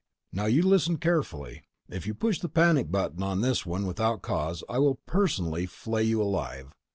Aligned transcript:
Now, 0.33 0.45
you 0.47 0.63
listen 0.63 0.97
carefully: 0.97 1.61
If 1.87 2.07
you 2.07 2.15
push 2.15 2.39
the 2.39 2.49
panic 2.49 2.89
button 2.89 3.21
on 3.21 3.41
this 3.41 3.67
one 3.67 3.85
without 3.85 4.23
cause, 4.23 4.63
I 4.67 4.79
will 4.79 4.95
personally 5.05 5.67
flay 5.67 6.03
you 6.05 6.23
alive. 6.23 6.73